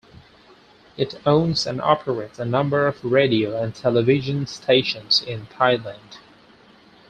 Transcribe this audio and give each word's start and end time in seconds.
It 0.97 1.21
owns 1.27 1.67
and 1.67 1.79
operates 1.79 2.39
a 2.39 2.43
number 2.45 2.87
of 2.87 3.03
radio 3.05 3.61
and 3.61 3.75
television 3.75 4.47
stations 4.47 5.21
in 5.21 5.45
Thailand. 5.45 6.17